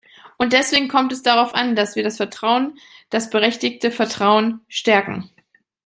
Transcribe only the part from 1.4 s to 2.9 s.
an, dass wir das Vertrauen,